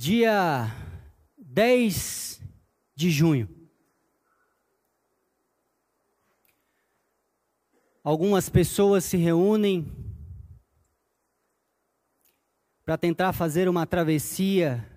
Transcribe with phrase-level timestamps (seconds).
[0.00, 0.74] dia
[1.36, 2.40] 10
[2.94, 3.46] de junho.
[8.02, 9.92] Algumas pessoas se reúnem
[12.82, 14.90] para tentar fazer uma travessia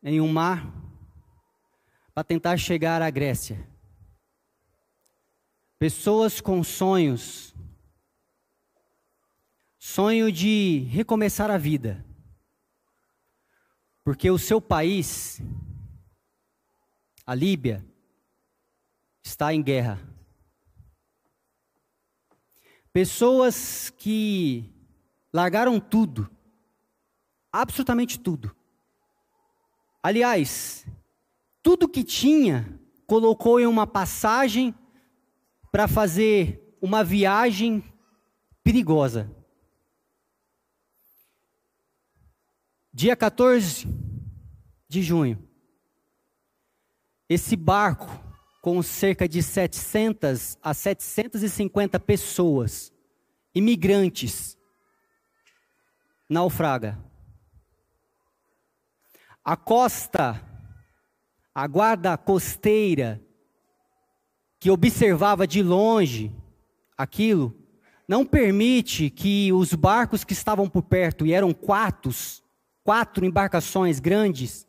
[0.00, 0.72] em um mar
[2.14, 3.68] para tentar chegar à Grécia.
[5.76, 7.52] Pessoas com sonhos,
[9.76, 12.11] sonho de recomeçar a vida
[14.04, 15.40] porque o seu país,
[17.26, 17.84] a Líbia,
[19.22, 20.00] está em guerra.
[22.92, 24.70] Pessoas que
[25.32, 26.30] largaram tudo,
[27.50, 28.54] absolutamente tudo.
[30.02, 30.84] Aliás,
[31.62, 34.74] tudo que tinha, colocou em uma passagem
[35.70, 37.82] para fazer uma viagem
[38.64, 39.30] perigosa.
[42.94, 43.88] Dia 14
[44.86, 45.42] de junho,
[47.26, 48.06] esse barco
[48.60, 52.92] com cerca de 700 a 750 pessoas,
[53.54, 54.58] imigrantes,
[56.28, 56.98] naufraga.
[59.42, 60.42] A costa,
[61.54, 63.22] a guarda costeira,
[64.60, 66.30] que observava de longe
[66.96, 67.56] aquilo,
[68.06, 72.12] não permite que os barcos que estavam por perto, e eram quatro,
[72.84, 74.66] quatro embarcações grandes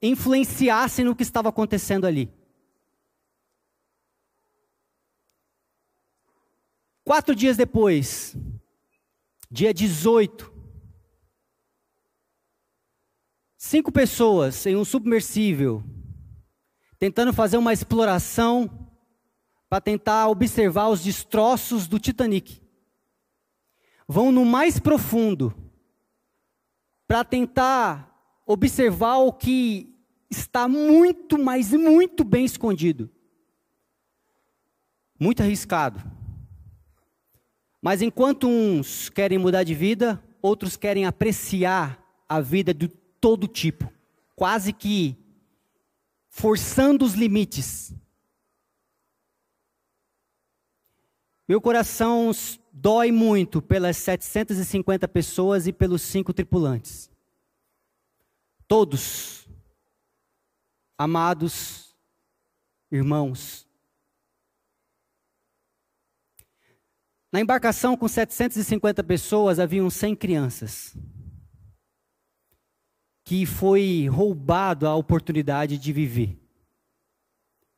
[0.00, 2.32] influenciassem no que estava acontecendo ali.
[7.02, 8.34] Quatro dias depois,
[9.50, 10.52] dia 18,
[13.58, 15.82] cinco pessoas em um submersível,
[16.98, 18.90] tentando fazer uma exploração
[19.68, 22.62] para tentar observar os destroços do Titanic.
[24.06, 25.63] Vão no mais profundo
[27.06, 29.94] para tentar observar o que
[30.30, 33.10] está muito, mas muito bem escondido.
[35.18, 36.02] Muito arriscado.
[37.80, 43.92] Mas enquanto uns querem mudar de vida, outros querem apreciar a vida de todo tipo,
[44.34, 45.16] quase que
[46.28, 47.94] forçando os limites.
[51.46, 52.32] Meu coração
[52.76, 57.08] dói muito pelas 750 pessoas e pelos cinco tripulantes.
[58.66, 59.48] Todos,
[60.98, 61.94] amados
[62.90, 63.68] irmãos.
[67.30, 70.96] Na embarcação com 750 pessoas haviam 100 crianças.
[73.24, 76.38] Que foi roubado a oportunidade de viver.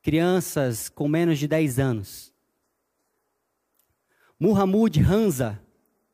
[0.02, 2.35] Crianças com menos de 10 anos
[4.38, 5.60] Muhammad Hanza,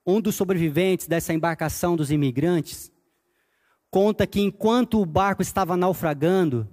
[0.06, 2.92] um dos sobreviventes dessa embarcação dos imigrantes,
[3.90, 6.68] conta que enquanto o barco estava naufragando,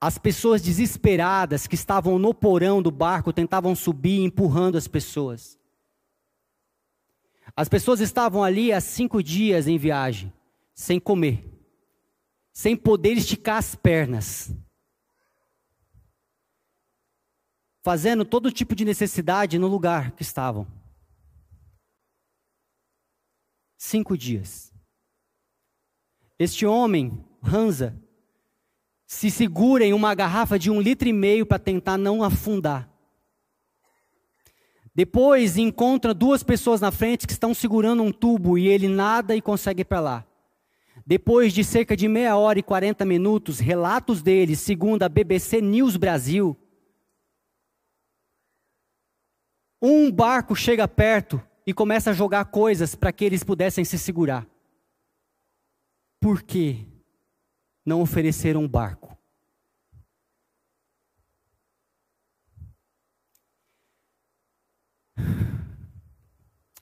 [0.00, 5.58] as pessoas desesperadas que estavam no porão do barco tentavam subir, empurrando as pessoas.
[7.54, 10.32] As pessoas estavam ali há cinco dias em viagem,
[10.74, 11.44] sem comer,
[12.52, 14.52] sem poder esticar as pernas,
[17.82, 20.66] fazendo todo tipo de necessidade no lugar que estavam.
[23.76, 24.72] Cinco dias.
[26.38, 28.00] Este homem, Hansa,
[29.04, 32.88] se segura em uma garrafa de um litro e meio para tentar não afundar.
[34.94, 39.42] Depois encontra duas pessoas na frente que estão segurando um tubo e ele nada e
[39.42, 40.26] consegue ir para lá.
[41.04, 45.96] Depois de cerca de meia hora e 40 minutos, relatos deles, segundo a BBC News
[45.96, 46.56] Brasil,
[49.84, 54.46] Um barco chega perto e começa a jogar coisas para que eles pudessem se segurar.
[56.20, 56.86] Por que
[57.84, 59.18] não ofereceram um barco?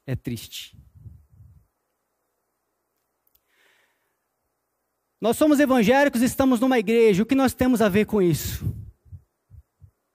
[0.06, 0.76] É triste.
[5.18, 8.64] Nós somos evangélicos, estamos numa igreja, o que nós temos a ver com isso?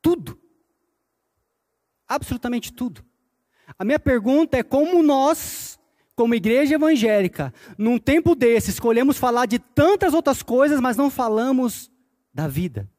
[0.03, 0.44] Tudo.
[2.15, 3.05] Absolutamente tudo.
[3.77, 5.77] A minha pergunta é como nós,
[6.15, 11.91] como igreja evangélica, num tempo desse, escolhemos falar de tantas outras coisas, mas não falamos
[12.33, 12.89] da vida.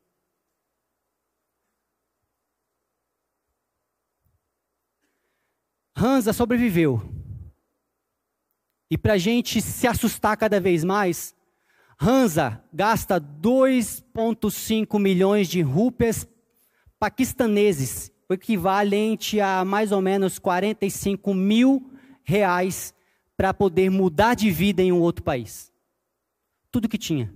[5.96, 7.02] Hansa sobreviveu.
[8.90, 11.34] E para a gente se assustar cada vez mais,
[11.98, 16.28] Hansa gasta 2,5 milhões de rúpias
[16.98, 21.90] paquistaneses o equivalente a mais ou menos 45 mil
[22.24, 22.94] reais
[23.36, 25.72] para poder mudar de vida em um outro país.
[26.70, 27.32] Tudo que tinha.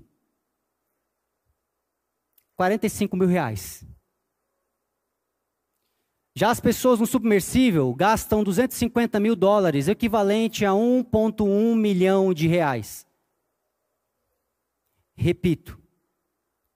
[2.56, 3.86] 45 mil reais.
[6.34, 13.06] Já as pessoas no submersível gastam 250 mil dólares, equivalente a 1,1 milhão de reais.
[15.14, 15.78] Repito,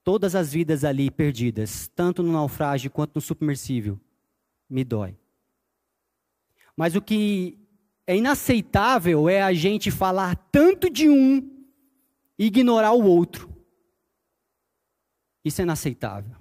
[0.05, 3.99] todas as vidas ali perdidas, tanto no naufrágio quanto no submersível,
[4.69, 5.17] me dói.
[6.77, 7.57] Mas o que
[8.05, 11.49] é inaceitável é a gente falar tanto de um
[12.37, 13.49] e ignorar o outro.
[15.43, 16.35] Isso é inaceitável.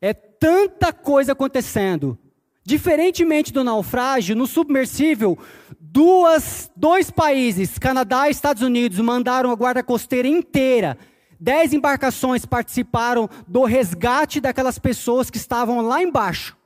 [0.00, 2.16] É tanta coisa acontecendo.
[2.62, 5.36] Diferentemente do naufrágio, no submersível,
[5.80, 10.96] duas, dois países, Canadá e Estados Unidos, mandaram a guarda costeira inteira.
[11.38, 16.56] Dez embarcações participaram do resgate daquelas pessoas que estavam lá embaixo.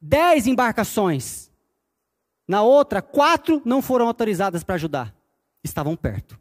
[0.00, 1.50] Dez embarcações.
[2.46, 5.14] Na outra, quatro não foram autorizadas para ajudar.
[5.62, 6.38] Estavam perto.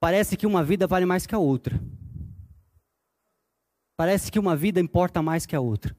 [0.00, 1.80] Parece que uma vida vale mais que a outra.
[3.96, 5.96] Parece que uma vida importa mais que a outra.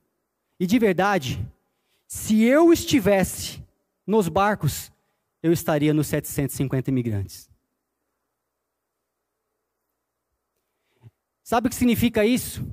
[0.57, 1.45] E de verdade,
[2.07, 3.61] se eu estivesse
[4.07, 4.91] nos barcos,
[5.43, 7.48] eu estaria nos 750 imigrantes.
[11.49, 12.63] Sabe o que significa isso?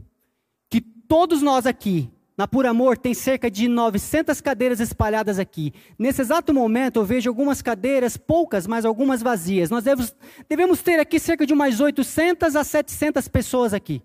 [0.69, 5.73] Que todos nós aqui, na Pura Amor, tem cerca de 900 cadeiras espalhadas aqui.
[5.99, 9.71] Nesse exato momento, eu vejo algumas cadeiras, poucas, mas algumas vazias.
[9.71, 10.15] Nós devemos,
[10.47, 14.03] devemos ter aqui cerca de umas 800 a 700 pessoas aqui.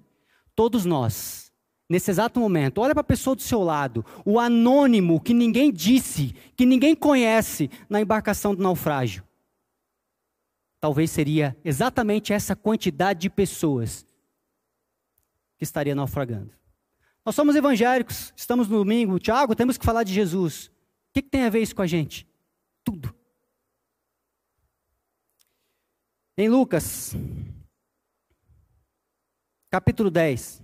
[0.55, 1.51] Todos nós,
[1.89, 6.33] nesse exato momento, olha para a pessoa do seu lado, o anônimo que ninguém disse,
[6.55, 9.21] que ninguém conhece na embarcação do naufrágio.
[10.79, 14.09] Talvez seria exatamente essa quantidade de pessoas
[15.61, 16.51] que estaria naufragando.
[17.23, 20.65] Nós somos evangélicos, estamos no domingo, Tiago, temos que falar de Jesus.
[20.65, 20.71] O
[21.13, 22.27] que, que tem a ver isso com a gente?
[22.83, 23.13] Tudo.
[26.35, 27.13] Em Lucas,
[29.69, 30.63] capítulo 10.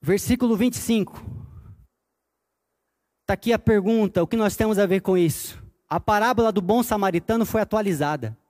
[0.00, 1.22] Versículo 25.
[3.20, 5.62] Está aqui a pergunta: o que nós temos a ver com isso?
[5.86, 8.40] A parábola do bom samaritano foi atualizada.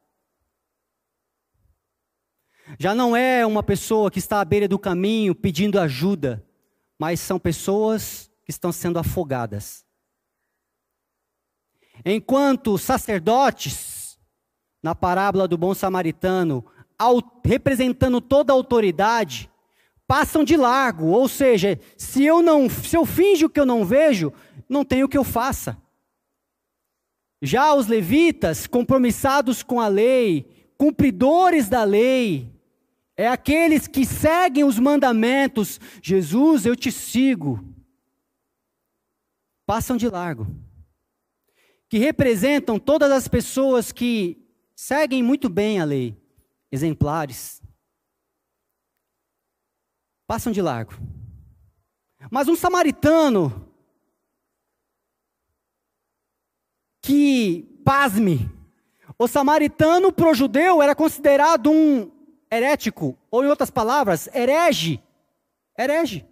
[2.78, 6.44] Já não é uma pessoa que está à beira do caminho pedindo ajuda,
[6.98, 9.84] mas são pessoas que estão sendo afogadas.
[12.04, 14.18] Enquanto sacerdotes
[14.82, 16.64] na parábola do bom samaritano,
[17.44, 19.50] representando toda a autoridade,
[20.06, 24.32] passam de largo, ou seja, se eu não, se eu finjo que eu não vejo,
[24.68, 25.76] não tem o que eu faça.
[27.40, 30.46] Já os levitas, compromissados com a lei,
[30.76, 32.51] cumpridores da lei,
[33.22, 35.78] é aqueles que seguem os mandamentos.
[36.02, 37.64] Jesus, eu te sigo.
[39.64, 40.46] Passam de largo.
[41.88, 46.20] Que representam todas as pessoas que seguem muito bem a lei,
[46.70, 47.62] exemplares,
[50.26, 50.94] passam de largo.
[52.28, 53.72] Mas um samaritano
[57.00, 58.50] que, pasme,
[59.16, 62.11] o samaritano pro judeu era considerado um
[62.52, 65.00] herético, ou em outras palavras, herege.
[65.76, 66.26] Herege.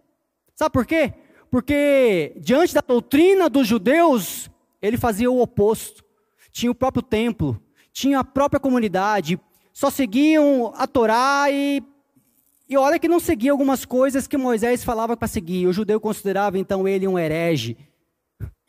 [0.55, 1.15] Sabe por quê?
[1.51, 4.51] Porque diante da doutrina dos judeus,
[4.83, 6.05] ele fazia o oposto.
[6.53, 7.59] Tinha o próprio templo,
[7.93, 9.41] tinha a própria comunidade,
[9.73, 11.83] só seguiam a Torá e,
[12.69, 15.67] e olha que não seguia algumas coisas que Moisés falava para seguir.
[15.67, 17.79] O judeu considerava então ele um herege.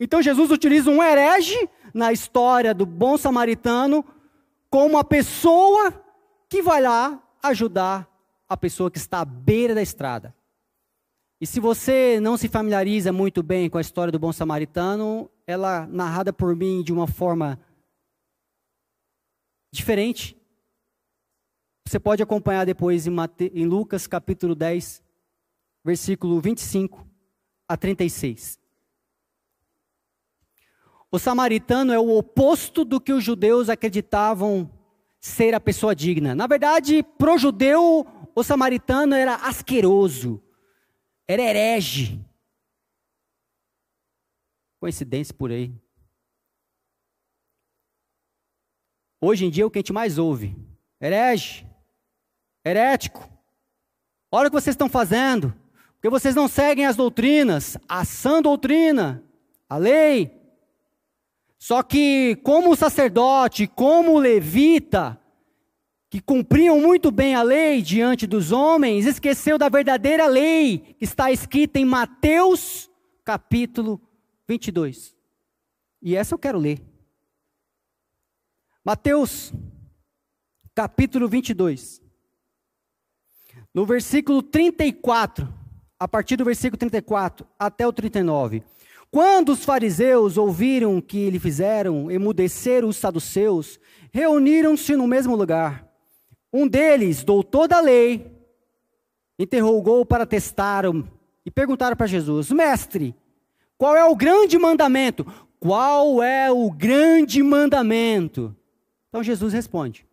[0.00, 4.04] Então Jesus utiliza um herege na história do bom samaritano
[4.70, 5.92] como uma pessoa
[6.48, 8.08] que vai lá ajudar
[8.48, 10.34] a pessoa que está à beira da estrada.
[11.40, 15.86] E se você não se familiariza muito bem com a história do bom samaritano, ela
[15.88, 17.58] narrada por mim de uma forma
[19.72, 20.36] diferente.
[21.84, 23.50] Você pode acompanhar depois em, Mate...
[23.54, 25.02] em Lucas capítulo 10,
[25.84, 27.04] versículo 25
[27.66, 28.60] a 36.
[31.10, 34.70] O samaritano é o oposto do que os judeus acreditavam
[35.22, 36.34] ser a pessoa digna.
[36.34, 40.42] Na verdade, para o judeu, o samaritano era asqueroso,
[41.28, 42.20] era herege.
[44.80, 45.72] Coincidência por aí.
[49.20, 50.56] Hoje em dia é o que a gente mais ouve:
[51.00, 51.64] herege,
[52.64, 53.30] herético.
[54.28, 55.54] Olha o que vocês estão fazendo,
[55.92, 59.22] porque vocês não seguem as doutrinas, a sã doutrina,
[59.68, 60.41] a lei.
[61.62, 65.16] Só que, como sacerdote, como levita,
[66.10, 71.30] que cumpriam muito bem a lei diante dos homens, esqueceu da verdadeira lei que está
[71.30, 72.90] escrita em Mateus
[73.24, 74.02] capítulo
[74.48, 75.14] 22.
[76.02, 76.82] E essa eu quero ler.
[78.84, 79.52] Mateus
[80.74, 82.02] capítulo 22.
[83.72, 85.48] No versículo 34,
[85.96, 88.64] a partir do versículo 34 até o 39.
[89.12, 93.78] Quando os fariseus ouviram o que lhe fizeram emudecer os saduceus,
[94.10, 95.86] reuniram-se no mesmo lugar.
[96.50, 98.34] Um deles, doutor da lei,
[99.38, 100.84] interrogou para testar
[101.44, 103.14] e perguntaram para Jesus: Mestre,
[103.76, 105.26] qual é o grande mandamento?
[105.60, 108.56] Qual é o grande mandamento?
[109.10, 110.06] Então Jesus responde: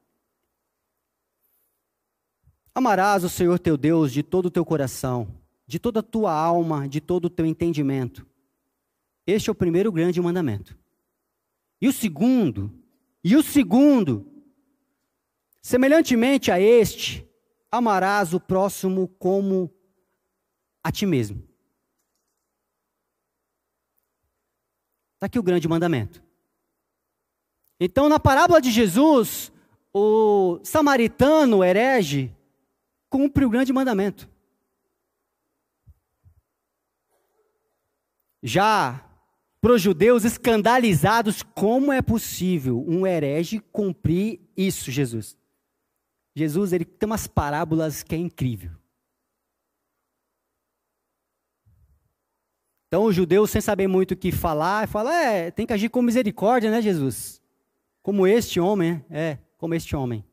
[2.75, 5.25] Amarás o Senhor teu Deus de todo o teu coração,
[5.65, 8.27] de toda a tua alma, de todo o teu entendimento.
[9.29, 10.77] Este é o primeiro grande mandamento.
[11.81, 12.71] E o segundo,
[13.23, 14.29] e o segundo,
[15.61, 17.27] Semelhantemente a este,
[17.71, 19.71] amarás o próximo como
[20.83, 21.47] a ti mesmo.
[25.15, 26.23] Está aqui o grande mandamento.
[27.79, 29.51] Então, na parábola de Jesus,
[29.93, 32.33] o samaritano, o herege,
[33.09, 34.29] cumpre o grande mandamento.
[38.41, 39.05] Já
[39.61, 45.37] para os judeus escandalizados, como é possível um herege cumprir isso, Jesus?
[46.35, 48.71] Jesus ele tem umas parábolas que é incrível.
[52.87, 56.01] Então o judeu, sem saber muito o que falar, fala: é, tem que agir com
[56.01, 57.41] misericórdia, né, Jesus?
[58.01, 60.23] Como este homem, é, como este homem,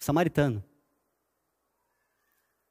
[0.00, 0.64] samaritano.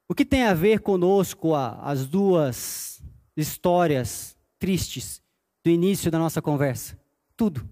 [0.06, 3.02] O que tem a ver conosco a, as duas
[3.36, 5.23] histórias tristes
[5.64, 7.00] do início da nossa conversa?
[7.34, 7.66] Tudo.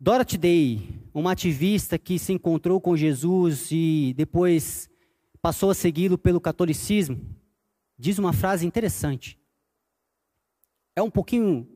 [0.00, 4.88] Dorothy Day, uma ativista que se encontrou com Jesus e depois
[5.42, 7.36] passou a segui-lo pelo catolicismo,
[7.98, 9.38] diz uma frase interessante.
[10.96, 11.68] É um pouquinho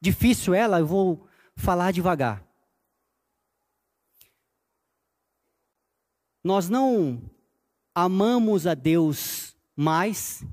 [0.00, 2.44] difícil ela, eu vou falar devagar.
[6.42, 7.22] Nós não
[7.94, 10.44] amamos a Deus mais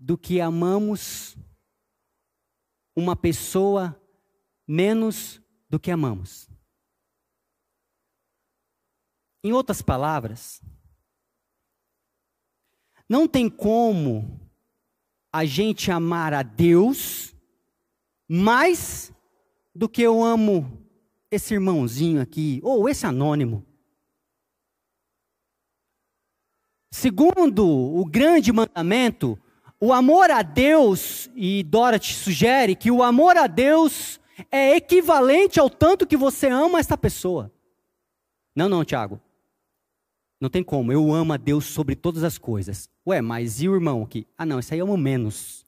[0.00, 1.36] do que amamos
[2.96, 4.00] uma pessoa
[4.66, 6.48] menos do que amamos.
[9.44, 10.62] Em outras palavras,
[13.06, 14.40] não tem como
[15.32, 17.34] a gente amar a Deus
[18.26, 19.12] mais
[19.74, 20.80] do que eu amo
[21.30, 23.64] esse irmãozinho aqui, ou esse anônimo.
[26.90, 29.38] Segundo o grande mandamento,
[29.80, 34.20] o amor a Deus, e Dorothy sugere que o amor a Deus
[34.50, 37.50] é equivalente ao tanto que você ama essa pessoa.
[38.54, 39.18] Não, não, Tiago.
[40.38, 40.92] Não tem como.
[40.92, 42.90] Eu amo a Deus sobre todas as coisas.
[43.06, 44.26] Ué, mas e o irmão aqui?
[44.36, 45.64] Ah, não, isso aí eu amo menos.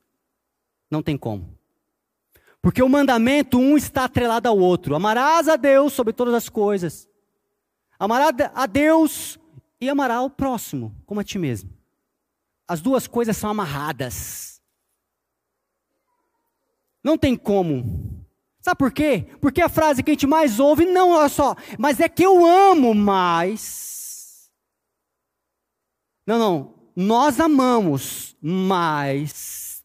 [0.90, 1.58] Não tem como.
[2.60, 4.94] Porque o mandamento, um está atrelado ao outro.
[4.94, 7.08] Amarás a Deus sobre todas as coisas.
[7.98, 9.38] Amarás a Deus
[9.80, 11.70] e amará o próximo, como a ti mesmo.
[12.66, 14.60] As duas coisas são amarradas.
[17.04, 18.22] Não tem como
[18.62, 19.26] Sabe por quê?
[19.40, 22.46] Porque a frase que a gente mais ouve, não, olha só, mas é que eu
[22.46, 24.48] amo mais.
[26.24, 29.84] Não, não, nós amamos, mas.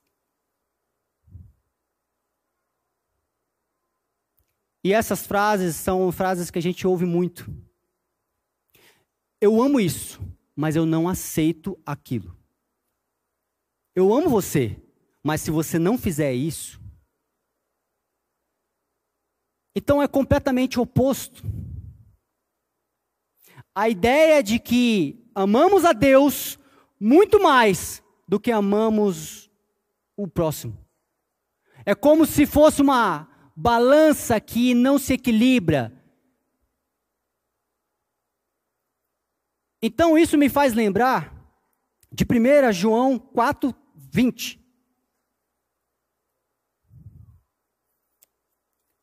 [4.84, 7.52] E essas frases são frases que a gente ouve muito.
[9.42, 10.22] Eu amo isso,
[10.56, 12.37] mas eu não aceito aquilo.
[13.98, 14.80] Eu amo você,
[15.24, 16.80] mas se você não fizer isso,
[19.76, 21.42] então é completamente oposto.
[23.74, 26.60] A ideia de que amamos a Deus
[27.00, 29.50] muito mais do que amamos
[30.16, 30.78] o próximo.
[31.84, 35.92] É como se fosse uma balança que não se equilibra.
[39.82, 41.36] Então isso me faz lembrar
[42.12, 43.87] de 1 João 4,
[44.18, 44.60] 20.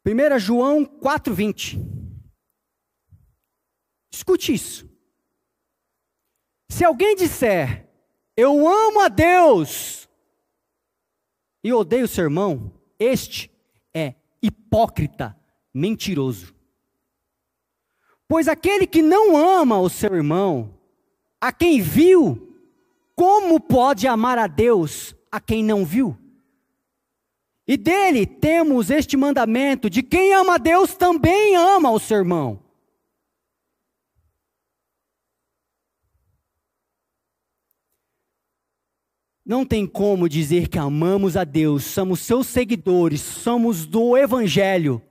[0.05, 1.79] 1 João 4,20.
[4.13, 4.91] Escute isso.
[6.69, 7.89] Se alguém disser,
[8.37, 10.09] eu amo a Deus
[11.63, 13.49] e odeio o seu irmão, este
[13.95, 15.39] é hipócrita,
[15.73, 16.53] mentiroso.
[18.27, 20.77] Pois aquele que não ama o seu irmão,
[21.41, 22.54] a quem viu,
[23.15, 26.17] como pode amar a Deus a quem não viu?
[27.67, 32.63] E dele temos este mandamento: de quem ama a Deus também ama o seu irmão.
[39.47, 45.03] Não tem como dizer que amamos a Deus, somos seus seguidores, somos do Evangelho,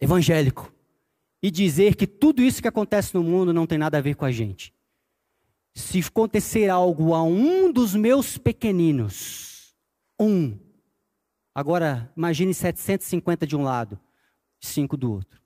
[0.00, 0.72] evangélico,
[1.42, 4.24] e dizer que tudo isso que acontece no mundo não tem nada a ver com
[4.24, 4.72] a gente.
[5.74, 9.74] Se acontecer algo a um dos meus pequeninos,
[10.20, 10.58] um,
[11.54, 13.98] agora imagine 750 de um lado,
[14.60, 15.40] cinco do outro.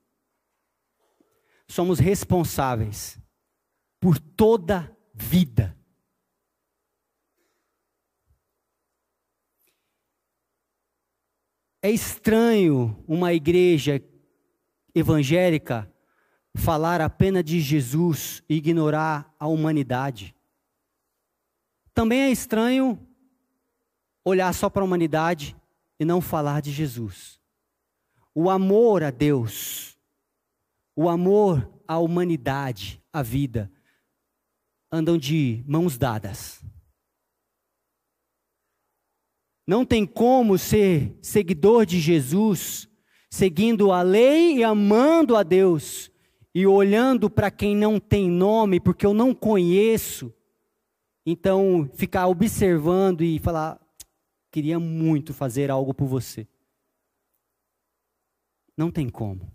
[1.68, 3.18] Somos responsáveis
[4.00, 5.76] por toda vida
[11.86, 14.02] É estranho uma igreja
[14.92, 15.88] evangélica
[16.56, 20.34] falar apenas de Jesus e ignorar a humanidade.
[21.94, 22.98] Também é estranho
[24.24, 25.56] olhar só para a humanidade
[26.00, 27.40] e não falar de Jesus.
[28.34, 29.96] O amor a Deus,
[30.94, 33.70] o amor à humanidade, à vida,
[34.90, 36.60] andam de mãos dadas.
[39.66, 42.88] Não tem como ser seguidor de Jesus,
[43.30, 46.10] seguindo a lei e amando a Deus,
[46.58, 50.32] e olhando para quem não tem nome, porque eu não conheço.
[51.26, 53.78] Então, ficar observando e falar:
[54.50, 56.48] queria muito fazer algo por você.
[58.74, 59.52] Não tem como.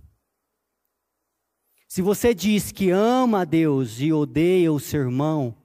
[1.88, 5.58] Se você diz que ama a Deus e odeia o seu irmão,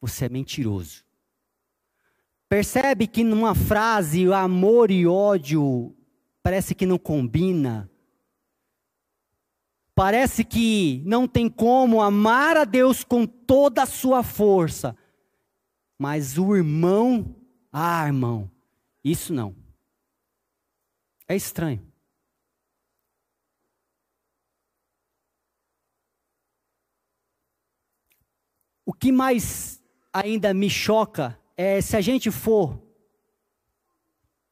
[0.00, 1.04] você é mentiroso.
[2.48, 5.94] Percebe que numa frase amor e ódio
[6.42, 7.89] parece que não combina.
[9.94, 14.96] Parece que não tem como amar a Deus com toda a sua força.
[15.98, 17.36] Mas o irmão,
[17.72, 18.50] ah, irmão,
[19.04, 19.54] isso não.
[21.28, 21.86] É estranho.
[28.84, 29.80] O que mais
[30.12, 32.82] ainda me choca é, se a gente for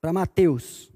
[0.00, 0.92] para Mateus,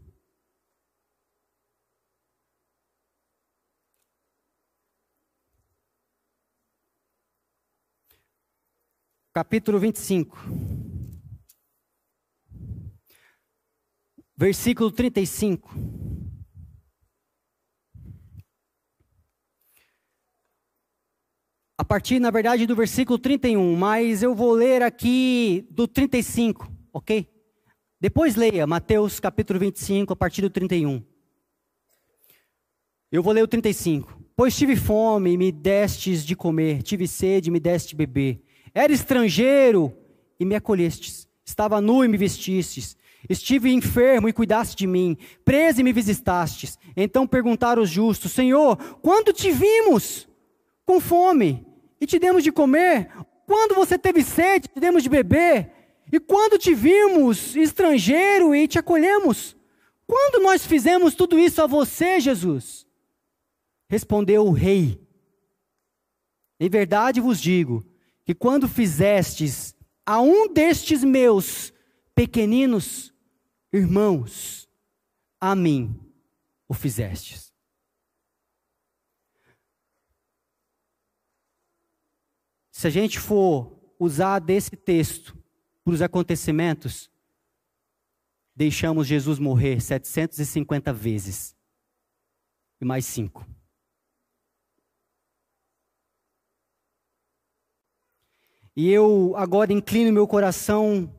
[9.32, 10.38] capítulo 25,
[14.36, 15.70] versículo 35.
[21.82, 27.28] a partir, na verdade, do versículo 31, mas eu vou ler aqui do 35, ok?
[28.00, 31.02] Depois leia Mateus capítulo 25, a partir do 31.
[33.10, 34.16] Eu vou ler o 35.
[34.36, 38.40] Pois tive fome e me destes de comer, tive sede e me deste de beber.
[38.74, 39.96] Era estrangeiro
[40.38, 41.28] e me acolhestes.
[41.44, 42.96] Estava nu e me vestistes.
[43.28, 45.16] Estive enfermo e cuidaste de mim.
[45.44, 46.78] Preso e me visitastes.
[46.96, 50.28] Então perguntaram os justos: Senhor, quando te vimos
[50.84, 51.66] com fome
[52.00, 53.10] e te demos de comer?
[53.46, 55.70] Quando você teve sede, te demos de beber?
[56.10, 59.56] E quando te vimos estrangeiro e te acolhemos?
[60.06, 62.86] Quando nós fizemos tudo isso a você, Jesus?
[63.88, 65.00] Respondeu o rei:
[66.58, 67.91] Em verdade vos digo
[68.24, 71.72] que quando fizestes a um destes meus
[72.14, 73.12] pequeninos
[73.72, 74.68] irmãos,
[75.40, 75.98] a mim
[76.68, 77.52] o fizestes.
[82.70, 85.36] Se a gente for usar desse texto
[85.84, 87.10] para os acontecimentos,
[88.54, 91.56] deixamos Jesus morrer 750 vezes.
[92.80, 93.46] E mais cinco.
[98.76, 101.12] E eu agora inclino meu coração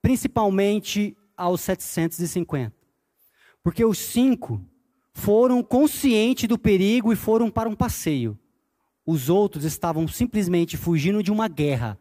[0.00, 2.72] principalmente aos 750.
[3.62, 4.64] Porque os cinco
[5.12, 8.38] foram conscientes do perigo e foram para um passeio.
[9.04, 11.98] Os outros estavam simplesmente fugindo de uma guerra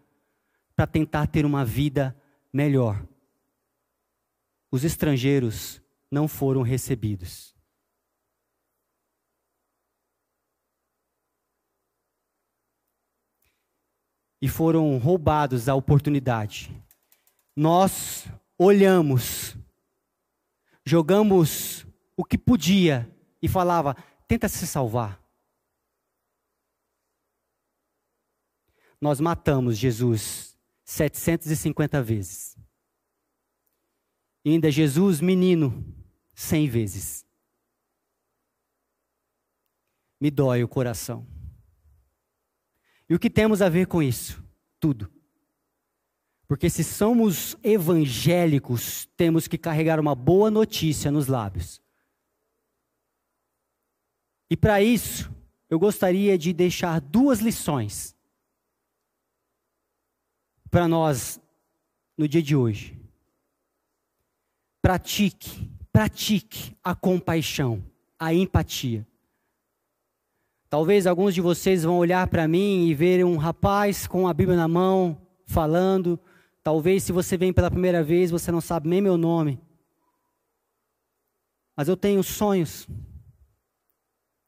[0.75, 2.15] para tentar ter uma vida
[2.53, 3.03] melhor.
[4.69, 5.81] Os estrangeiros
[6.11, 7.54] não foram recebidos.
[14.41, 16.71] E foram roubados a oportunidade.
[17.55, 19.55] Nós olhamos,
[20.85, 21.85] jogamos
[22.17, 23.09] o que podia
[23.41, 23.95] e falava:
[24.27, 25.25] tenta se salvar.
[29.05, 32.57] nós matamos Jesus 750 vezes.
[34.43, 35.85] E ainda Jesus, menino,
[36.33, 37.25] 100 vezes.
[40.19, 41.27] Me dói o coração.
[43.09, 44.43] E o que temos a ver com isso?
[44.79, 45.11] Tudo.
[46.47, 51.81] Porque se somos evangélicos, temos que carregar uma boa notícia nos lábios.
[54.49, 55.31] E para isso,
[55.69, 58.15] eu gostaria de deixar duas lições
[60.69, 61.39] para nós
[62.17, 62.99] no dia de hoje.
[64.81, 67.83] Pratique, pratique a compaixão,
[68.19, 69.05] a empatia.
[70.75, 74.57] Talvez alguns de vocês vão olhar para mim e ver um rapaz com a Bíblia
[74.57, 76.19] na mão, falando.
[76.61, 79.57] Talvez se você vem pela primeira vez, você não sabe nem meu nome.
[81.77, 82.89] Mas eu tenho sonhos,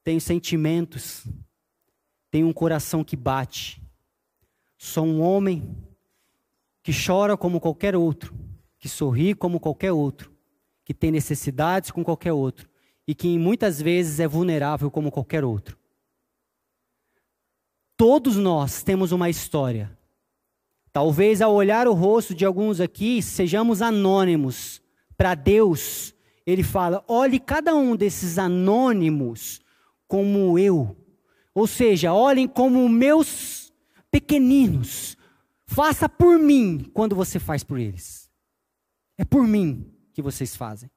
[0.03, 1.25] tenho sentimentos,
[2.29, 3.81] tenho um coração que bate.
[4.77, 5.77] Sou um homem
[6.83, 8.35] que chora como qualquer outro,
[8.77, 10.29] que sorri como qualquer outro,
[10.83, 12.67] que tem necessidades como qualquer outro
[13.07, 15.86] e que muitas vezes é vulnerável como qualquer outro.
[17.97, 19.97] Todos nós temos uma história.
[20.91, 24.81] Talvez ao olhar o rosto de alguns aqui sejamos anônimos.
[25.17, 26.13] Para Deus,
[26.45, 29.59] Ele fala: olhe cada um desses anônimos
[30.07, 30.95] como eu.
[31.55, 33.73] Ou seja, olhem como meus
[34.11, 35.17] pequeninos.
[35.65, 38.31] Faça por mim quando você faz por eles.
[39.17, 40.89] É por mim que vocês fazem.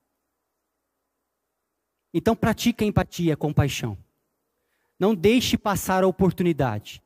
[2.13, 3.97] Então pratique a empatia, a compaixão.
[5.01, 7.03] Não deixe passar a oportunidade.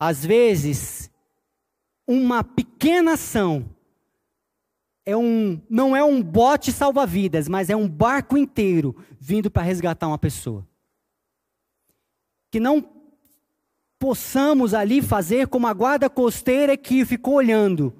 [0.00, 1.08] Às vezes,
[2.04, 3.70] uma pequena ação
[5.06, 10.08] é um, não é um bote salva-vidas, mas é um barco inteiro vindo para resgatar
[10.08, 10.66] uma pessoa.
[12.50, 12.84] Que não
[13.96, 17.94] possamos ali fazer como a guarda costeira que ficou olhando.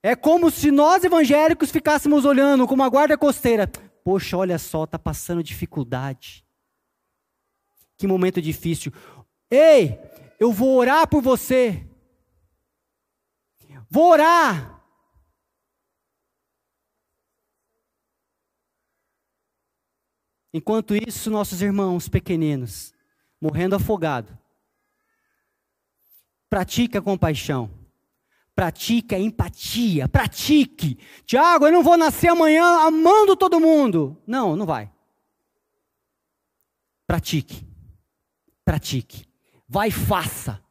[0.00, 3.68] É como se nós evangélicos ficássemos olhando como a guarda costeira.
[4.04, 6.44] Poxa, olha só, está passando dificuldade.
[7.98, 8.92] Que momento difícil.
[9.50, 9.98] Ei,
[10.38, 11.84] eu vou orar por você.
[13.90, 14.78] Vou orar.
[20.52, 22.94] Enquanto isso, nossos irmãos pequeninos,
[23.40, 24.38] morrendo afogado,
[26.48, 27.70] pratique a compaixão,
[28.54, 30.98] pratique a empatia, pratique.
[31.26, 34.20] Tiago, eu não vou nascer amanhã amando todo mundo.
[34.26, 34.90] Não, não vai.
[37.06, 37.66] Pratique,
[38.68, 39.24] pratique,
[39.66, 40.62] vai faça.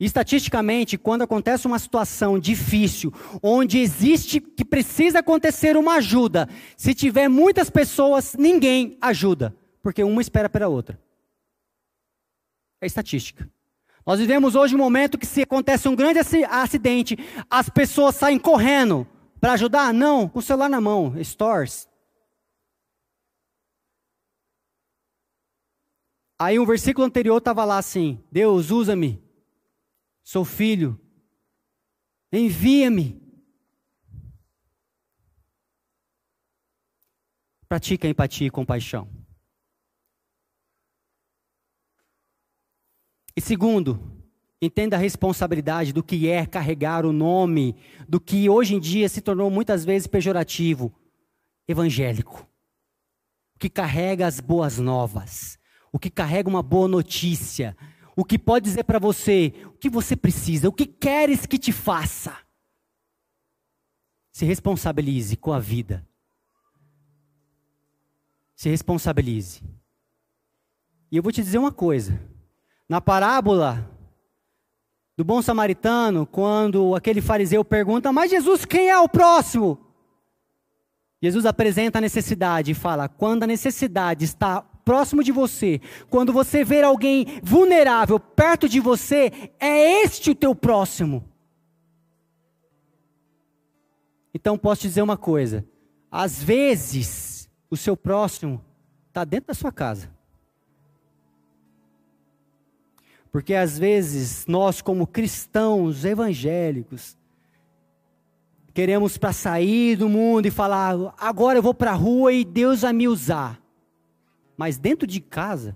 [0.00, 7.28] Estatisticamente, quando acontece uma situação difícil, onde existe que precisa acontecer uma ajuda, se tiver
[7.28, 11.00] muitas pessoas, ninguém ajuda, porque uma espera pela outra.
[12.80, 13.48] É estatística.
[14.04, 17.16] Nós vivemos hoje um momento que se acontece um grande acidente,
[17.48, 19.06] as pessoas saem correndo
[19.40, 19.94] para ajudar?
[19.94, 21.89] Não, com o celular na mão, stores.
[26.40, 29.22] Aí um versículo anterior estava lá assim: Deus, usa-me
[30.30, 30.96] Sou filho.
[32.32, 33.20] Envia-me.
[37.68, 39.08] Pratica empatia e compaixão.
[43.36, 44.24] E segundo,
[44.62, 47.74] entenda a responsabilidade do que é carregar o nome,
[48.08, 50.94] do que hoje em dia se tornou muitas vezes pejorativo,
[51.66, 52.48] evangélico.
[53.58, 55.58] Que carrega as boas novas,
[55.92, 57.76] o que carrega uma boa notícia,
[58.16, 61.72] o que pode dizer para você o que você precisa, o que queres que te
[61.72, 62.36] faça.
[64.30, 66.06] Se responsabilize com a vida.
[68.54, 69.62] Se responsabilize.
[71.10, 72.20] E eu vou te dizer uma coisa.
[72.88, 73.90] Na parábola
[75.16, 79.90] do bom samaritano, quando aquele fariseu pergunta: Mas Jesus, quem é o próximo?
[81.22, 86.64] Jesus apresenta a necessidade e fala: quando a necessidade está próximo de você, quando você
[86.64, 91.24] ver alguém vulnerável perto de você, é este o teu próximo.
[94.34, 95.64] Então posso te dizer uma coisa:
[96.10, 98.64] às vezes o seu próximo
[99.06, 100.10] está dentro da sua casa.
[103.30, 107.16] Porque às vezes nós, como cristãos evangélicos,
[108.74, 112.80] queremos para sair do mundo e falar: agora eu vou para a rua e Deus
[112.80, 113.59] vai me usar.
[114.60, 115.74] Mas dentro de casa,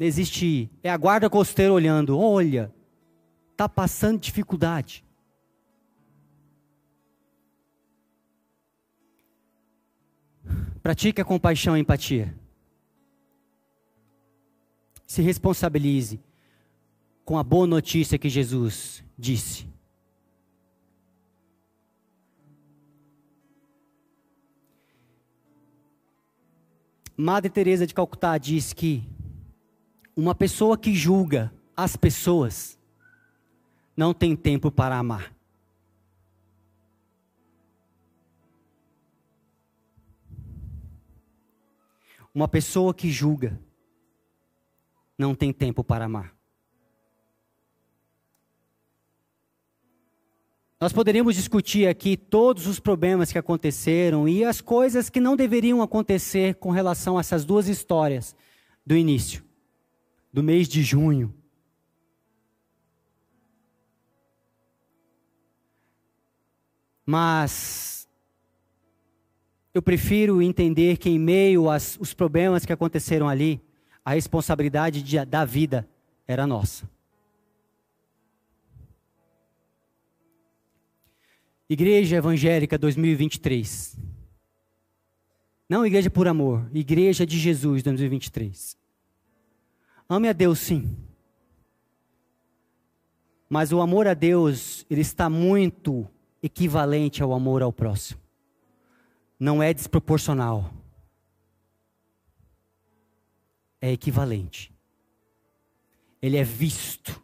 [0.00, 2.74] existe, é a guarda costeira olhando, olha,
[3.52, 5.04] está passando dificuldade.
[10.82, 12.36] Pratique a compaixão e a empatia.
[15.06, 16.20] Se responsabilize
[17.24, 19.67] com a boa notícia que Jesus disse.
[27.20, 29.02] Madre Teresa de Calcutá diz que
[30.14, 32.78] uma pessoa que julga as pessoas
[33.96, 35.34] não tem tempo para amar.
[42.32, 43.60] Uma pessoa que julga
[45.18, 46.37] não tem tempo para amar.
[50.80, 55.82] Nós poderíamos discutir aqui todos os problemas que aconteceram e as coisas que não deveriam
[55.82, 58.34] acontecer com relação a essas duas histórias
[58.86, 59.42] do início,
[60.32, 61.34] do mês de junho.
[67.04, 68.08] Mas
[69.74, 73.60] eu prefiro entender que, em meio aos problemas que aconteceram ali,
[74.04, 75.88] a responsabilidade de, da vida
[76.26, 76.88] era nossa.
[81.68, 83.98] Igreja Evangélica 2023.
[85.68, 88.74] Não Igreja por Amor, Igreja de Jesus 2023.
[90.08, 90.96] Ame a Deus sim.
[93.50, 96.08] Mas o amor a Deus, ele está muito
[96.42, 98.20] equivalente ao amor ao próximo.
[99.38, 100.72] Não é desproporcional.
[103.78, 104.72] É equivalente.
[106.20, 107.22] Ele é visto.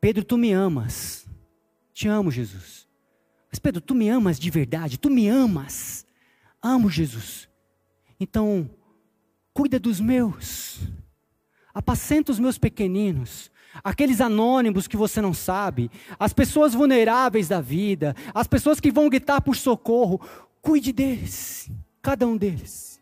[0.00, 1.23] Pedro, tu me amas.
[1.94, 2.88] Te amo, Jesus.
[3.48, 4.98] Mas Pedro, tu me amas de verdade?
[4.98, 6.04] Tu me amas?
[6.60, 7.48] Amo, Jesus.
[8.18, 8.68] Então,
[9.52, 10.80] cuida dos meus.
[11.72, 13.48] Apacenta os meus pequeninos.
[13.82, 19.08] Aqueles anônimos que você não sabe, as pessoas vulneráveis da vida, as pessoas que vão
[19.08, 20.20] gritar por socorro,
[20.62, 23.00] cuide deles, cada um deles.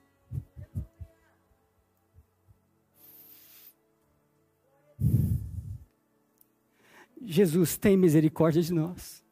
[7.25, 9.23] Jesus, tem misericórdia de nós.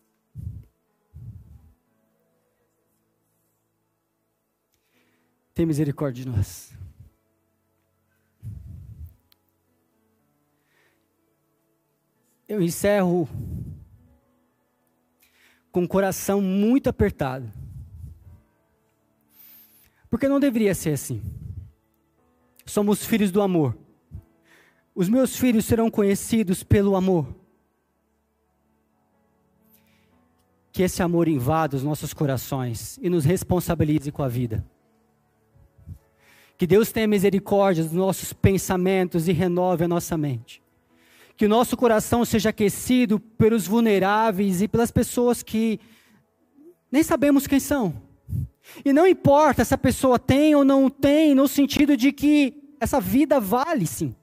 [5.53, 6.73] Tem misericórdia de nós.
[12.49, 13.29] Eu encerro
[15.71, 17.51] com o coração muito apertado.
[20.09, 21.23] Porque não deveria ser assim.
[22.67, 23.77] Somos filhos do amor.
[24.95, 27.40] Os meus filhos serão conhecidos pelo amor.
[30.73, 34.65] Que esse amor invada os nossos corações e nos responsabilize com a vida.
[36.57, 40.63] Que Deus tenha misericórdia dos nossos pensamentos e renove a nossa mente.
[41.37, 45.81] Que o nosso coração seja aquecido pelos vulneráveis e pelas pessoas que
[46.93, 47.95] nem sabemos quem são.
[48.85, 53.01] E não importa se a pessoa tem ou não tem, no sentido de que essa
[53.01, 54.15] vida vale sim.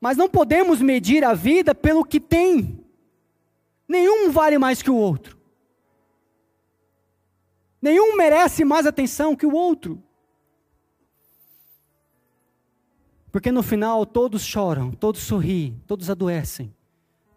[0.00, 2.83] Mas não podemos medir a vida pelo que tem,
[3.88, 5.38] Nenhum vale mais que o outro.
[7.80, 10.02] Nenhum merece mais atenção que o outro.
[13.30, 16.74] Porque no final todos choram, todos sorriem, todos adoecem,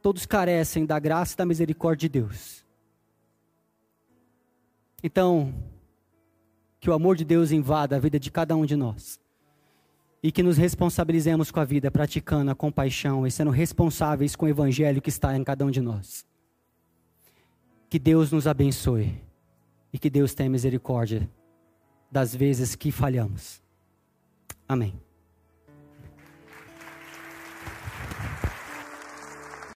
[0.02, 2.66] todos carecem da graça e da misericórdia de Deus.
[5.04, 5.54] Então,
[6.80, 9.20] que o amor de Deus invada a vida de cada um de nós.
[10.24, 14.50] E que nos responsabilizemos com a vida, praticando a compaixão e sendo responsáveis com o
[14.50, 16.26] evangelho que está em cada um de nós.
[17.90, 19.22] Que Deus nos abençoe
[19.92, 21.30] e que Deus tenha misericórdia
[22.12, 23.62] das vezes que falhamos.
[24.68, 25.07] Amém.